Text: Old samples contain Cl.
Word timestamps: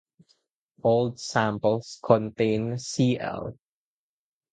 Old 0.83 1.19
samples 1.19 1.99
contain 2.03 2.79
Cl. 2.79 3.55